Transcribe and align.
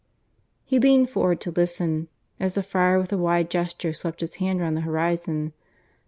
He 0.65 0.79
leaned 0.79 1.11
forward 1.11 1.39
to 1.41 1.51
listen, 1.51 2.07
as 2.39 2.55
the 2.55 2.63
friar 2.63 2.97
with 2.97 3.13
a 3.13 3.19
wide 3.19 3.51
gesture 3.51 3.93
swept 3.93 4.21
his 4.21 4.33
hand 4.41 4.59
round 4.59 4.75
the 4.75 4.81
horizon. 4.81 5.53